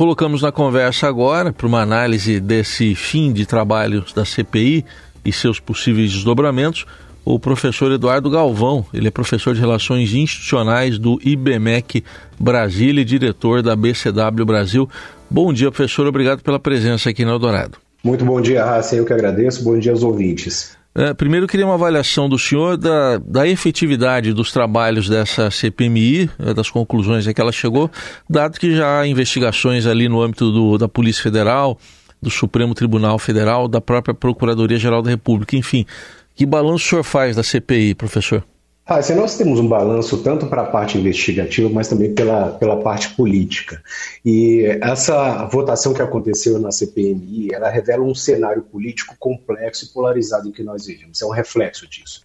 [0.00, 4.82] colocamos na conversa agora para uma análise desse fim de trabalho da CPI
[5.22, 6.86] e seus possíveis desdobramentos
[7.22, 8.86] o professor Eduardo Galvão.
[8.94, 12.02] Ele é professor de Relações Institucionais do IBMEC
[12.38, 14.88] Brasília e diretor da BCW Brasil.
[15.28, 16.06] Bom dia, professor.
[16.06, 17.76] Obrigado pela presença aqui no Eldorado.
[18.02, 18.96] Muito bom dia, Raça.
[18.96, 19.62] Eu que agradeço.
[19.62, 20.79] Bom dia aos ouvintes.
[20.92, 26.52] É, primeiro, queria uma avaliação do senhor da, da efetividade dos trabalhos dessa CPMI, é,
[26.52, 27.88] das conclusões a que ela chegou,
[28.28, 31.78] dado que já há investigações ali no âmbito do, da Polícia Federal,
[32.20, 35.86] do Supremo Tribunal Federal, da própria Procuradoria-Geral da República, enfim.
[36.34, 38.44] Que balanço o senhor faz da CPI, professor?
[38.86, 42.82] Ah, se nós temos um balanço tanto para a parte investigativa, mas também pela, pela
[42.82, 43.80] parte política.
[44.24, 50.48] E essa votação que aconteceu na CPMI, ela revela um cenário político complexo e polarizado
[50.48, 51.22] em que nós vivemos.
[51.22, 52.22] É um reflexo disso.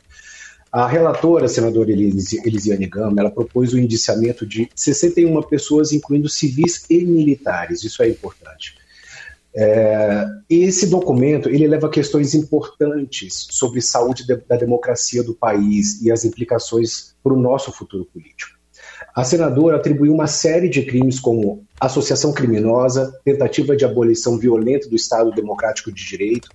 [0.72, 6.84] A relatora, a senadora Elisiane Gama, ela propôs o indiciamento de 61 pessoas, incluindo civis
[6.90, 7.84] e militares.
[7.84, 8.76] Isso é importante.
[9.58, 16.12] É, esse documento ele leva questões importantes sobre saúde de, da democracia do país e
[16.12, 18.54] as implicações para o nosso futuro político.
[19.16, 24.96] A senadora atribuiu uma série de crimes como associação criminosa, tentativa de abolição violenta do
[24.96, 26.50] Estado Democrático de Direito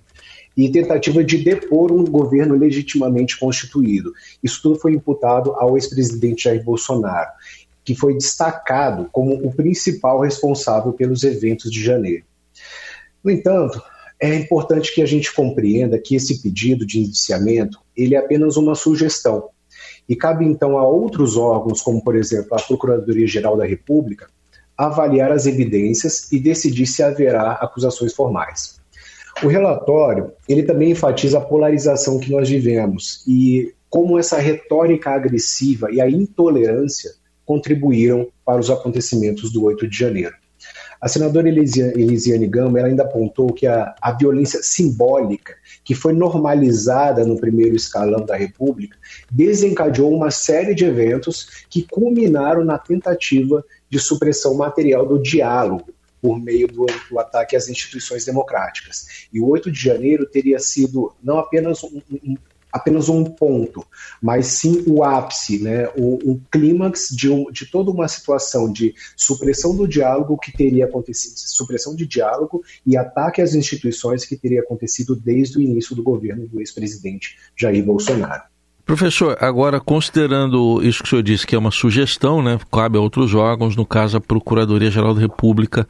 [0.55, 4.13] e tentativa de depor um governo legitimamente constituído.
[4.43, 7.29] Isso tudo foi imputado ao ex-presidente Jair Bolsonaro,
[7.83, 12.25] que foi destacado como o principal responsável pelos eventos de janeiro.
[13.23, 13.81] No entanto,
[14.19, 18.75] é importante que a gente compreenda que esse pedido de indiciamento ele é apenas uma
[18.75, 19.49] sugestão
[20.07, 24.27] e cabe então a outros órgãos, como por exemplo a Procuradoria-Geral da República,
[24.77, 28.79] avaliar as evidências e decidir se haverá acusações formais.
[29.43, 35.91] O relatório ele também enfatiza a polarização que nós vivemos e como essa retórica agressiva
[35.91, 37.11] e a intolerância
[37.45, 40.35] contribuíram para os acontecimentos do 8 de janeiro.
[41.01, 47.39] A senadora Elisiane Gama ainda apontou que a, a violência simbólica, que foi normalizada no
[47.39, 48.95] primeiro escalão da República,
[49.31, 55.91] desencadeou uma série de eventos que culminaram na tentativa de supressão material do diálogo
[56.21, 59.27] por meio do, do, ataque às instituições democráticas.
[59.33, 62.37] E o 8 de janeiro teria sido não apenas um, um,
[62.71, 63.85] apenas um ponto,
[64.21, 68.93] mas sim o ápice, né, o, o clímax de, um, de toda uma situação de
[69.15, 74.61] supressão do diálogo que teria acontecido, supressão de diálogo e ataque às instituições que teria
[74.61, 78.43] acontecido desde o início do governo do ex-presidente Jair Bolsonaro.
[78.85, 83.01] Professor, agora considerando isso que o senhor disse, que é uma sugestão, né, cabe a
[83.01, 85.87] outros órgãos, no caso a Procuradoria-Geral da República,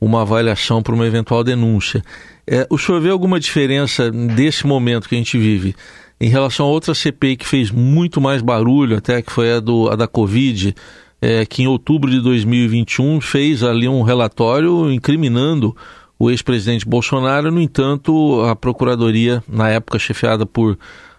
[0.00, 2.02] uma avaliação para uma eventual denúncia.
[2.44, 5.76] É, o senhor vê alguma diferença desse momento que a gente vive
[6.22, 9.90] em relação a outra CPI que fez muito mais barulho, até que foi a, do,
[9.90, 10.72] a da Covid,
[11.20, 15.76] é, que em outubro de 2021 fez ali um relatório incriminando
[16.16, 17.50] o ex-presidente Bolsonaro.
[17.50, 20.78] No entanto, a Procuradoria, na época chefiada por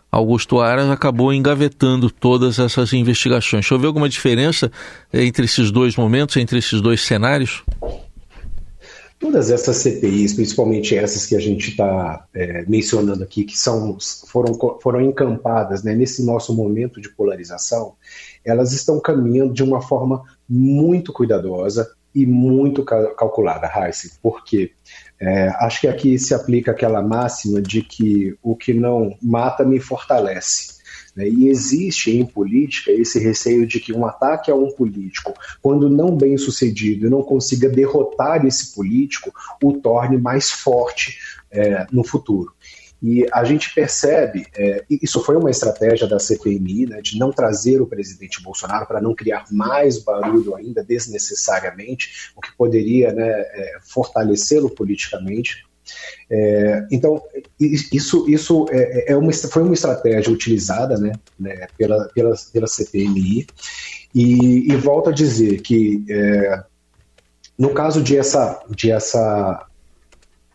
[0.10, 3.68] Augusto Aras, acabou engavetando todas essas investigações.
[3.68, 4.72] Ver alguma diferença
[5.14, 7.62] entre esses dois momentos, entre esses dois cenários?
[9.24, 13.98] Todas essas CPIs, principalmente essas que a gente está é, mencionando aqui, que são,
[14.28, 17.96] foram, foram encampadas né, nesse nosso momento de polarização,
[18.44, 24.74] elas estão caminhando de uma forma muito cuidadosa e muito calculada, Heisen, porque
[25.18, 29.80] é, acho que aqui se aplica aquela máxima de que o que não mata me
[29.80, 30.73] fortalece.
[31.16, 31.28] Né?
[31.28, 36.16] E existe em política esse receio de que um ataque a um político, quando não
[36.16, 41.18] bem sucedido e não consiga derrotar esse político, o torne mais forte
[41.52, 42.54] é, no futuro.
[43.04, 47.82] E a gente percebe, é, isso foi uma estratégia da CPMI, né, de não trazer
[47.82, 53.78] o presidente Bolsonaro para não criar mais barulho ainda desnecessariamente, o que poderia né, é,
[53.82, 55.66] fortalecê-lo politicamente.
[56.30, 57.22] É, então,
[57.60, 63.46] isso, isso é, é, uma, foi uma estratégia utilizada né, né, pela, pela, pela CPMI,
[64.14, 66.64] e, e volto a dizer que, é,
[67.58, 69.66] no caso de essa, de essa,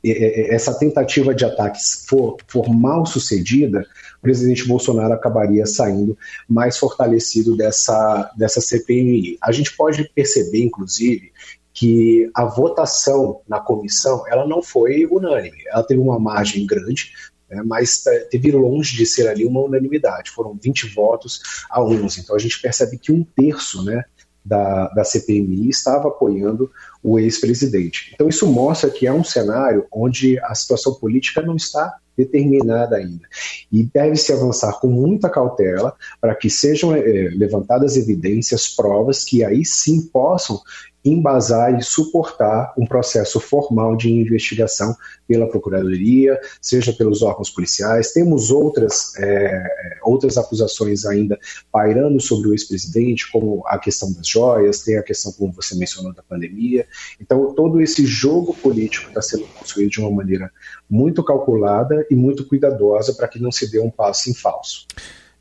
[0.04, 3.84] essa tentativa de ataque for, for mal sucedida,
[4.18, 6.16] o presidente Bolsonaro acabaria saindo
[6.48, 9.38] mais fortalecido dessa, dessa CPMI.
[9.40, 11.32] A gente pode perceber, inclusive,
[11.78, 15.62] que a votação na comissão ela não foi unânime.
[15.68, 17.12] Ela teve uma margem grande,
[17.48, 18.02] né, mas
[18.32, 20.32] teve longe de ser ali uma unanimidade.
[20.32, 21.40] Foram 20 votos
[21.70, 22.20] a 11.
[22.20, 24.04] Então a gente percebe que um terço né,
[24.44, 26.68] da, da CPMI estava apoiando
[27.00, 28.10] o ex-presidente.
[28.12, 33.26] Então isso mostra que é um cenário onde a situação política não está determinada ainda.
[33.70, 37.00] E deve-se avançar com muita cautela para que sejam é,
[37.32, 40.60] levantadas evidências, provas que aí sim possam
[41.04, 44.94] embasar e suportar um processo formal de investigação
[45.26, 48.12] pela Procuradoria, seja pelos órgãos policiais.
[48.12, 51.38] Temos outras, é, outras acusações ainda
[51.70, 56.12] pairando sobre o ex-presidente, como a questão das joias, tem a questão, como você mencionou,
[56.12, 56.86] da pandemia.
[57.20, 60.50] Então, todo esse jogo político está sendo construído de uma maneira
[60.90, 64.86] muito calculada e muito cuidadosa para que não se dê um passo em falso.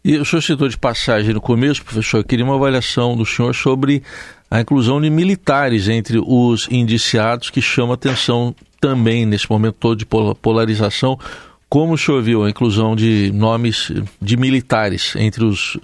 [0.04, 3.54] E o senhor citou de passagem no começo, professor, eu queria uma avaliação do senhor
[3.54, 4.02] sobre
[4.50, 10.06] a inclusão de militares entre os indiciados, que chama atenção também nesse momento todo de
[10.06, 11.20] polarização.
[11.68, 13.92] Como o senhor viu a inclusão de nomes
[14.22, 15.78] de militares entre os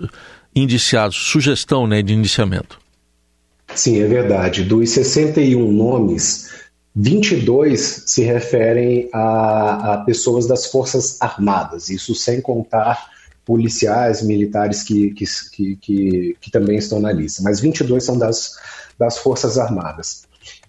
[0.55, 1.17] indiciados?
[1.17, 2.79] Sugestão né, de indiciamento.
[3.75, 4.63] Sim, é verdade.
[4.63, 6.52] Dos 61 nomes,
[6.95, 13.11] 22 se referem a, a pessoas das Forças Armadas, isso sem contar
[13.43, 15.25] policiais, militares que, que,
[15.81, 18.57] que, que, também estão na lista, mas 22 são das,
[18.97, 20.23] das Forças Armadas.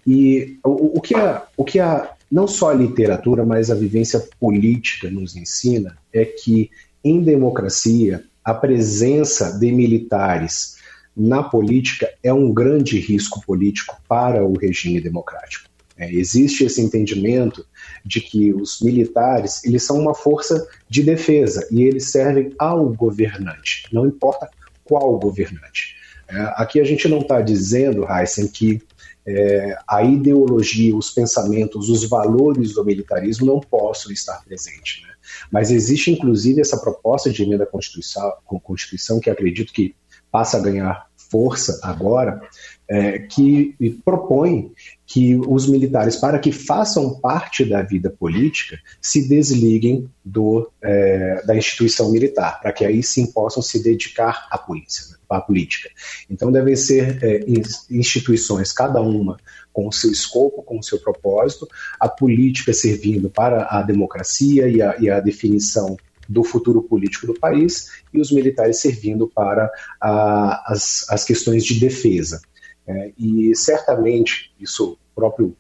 [0.07, 4.27] E o, o, que a, o que a, não só a literatura, mas a vivência
[4.41, 6.71] política nos ensina é que,
[7.05, 10.77] em democracia, a presença de militares
[11.17, 15.74] na política é um grande risco político para o regime democrático.
[15.97, 17.65] É, existe esse entendimento
[18.05, 23.87] de que os militares eles são uma força de defesa e eles servem ao governante,
[23.93, 24.49] não importa
[24.83, 25.95] qual governante.
[26.29, 28.83] É, aqui a gente não está dizendo, Heisen, que
[29.27, 35.03] é, a ideologia, os pensamentos, os valores do militarismo não possam estar presentes.
[35.03, 35.09] Né?
[35.51, 39.95] Mas existe inclusive essa proposta de emenda à Constituição, Constituição que acredito que
[40.31, 42.41] passa a ganhar força agora,
[42.89, 44.71] é, que propõe
[45.05, 51.57] que os militares, para que façam parte da vida política, se desliguem do, é, da
[51.57, 55.91] instituição militar, para que aí sim possam se dedicar à polícia, à política.
[56.31, 57.45] Então devem ser é,
[57.91, 59.37] instituições, cada uma
[59.73, 61.67] com o seu escopo, com o seu propósito,
[61.99, 65.97] a política servindo para a democracia e a, e a definição
[66.29, 71.79] do futuro político do país e os militares servindo para a, as, as questões de
[71.79, 72.41] defesa.
[72.87, 75.57] É, e certamente, isso o próprio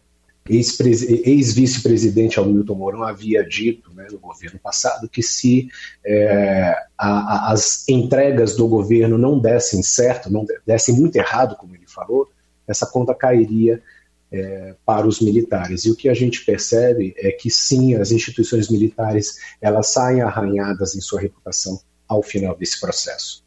[0.46, 5.68] ex-vice-presidente Hamilton Mourão havia dito né, no governo passado que se
[6.04, 11.74] é, a, a, as entregas do governo não dessem certo, não dessem muito errado, como
[11.74, 12.28] ele falou,
[12.68, 13.82] essa conta cairia
[14.34, 15.84] é, para os militares.
[15.84, 20.96] E o que a gente percebe é que sim, as instituições militares elas saem arranhadas
[20.96, 21.78] em sua reputação
[22.08, 23.44] ao final desse processo.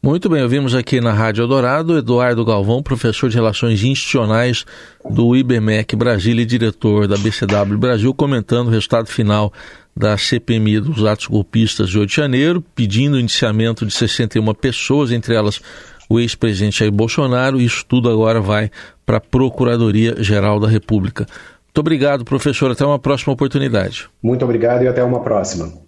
[0.00, 4.64] Muito bem, ouvimos aqui na Rádio Eldorado Eduardo Galvão, professor de Relações Institucionais
[5.10, 9.52] do IBMEC Brasília e diretor da BCW Brasil, comentando o resultado final
[9.96, 15.10] da CPMI dos atos golpistas de 8 de janeiro, pedindo o indiciamento de 61 pessoas,
[15.10, 15.60] entre elas
[16.08, 17.60] o ex-presidente Jair Bolsonaro.
[17.60, 18.70] Isso tudo agora vai
[19.04, 21.26] para a Procuradoria-Geral da República.
[21.66, 22.70] Muito obrigado, professor.
[22.70, 24.08] Até uma próxima oportunidade.
[24.22, 25.85] Muito obrigado e até uma próxima.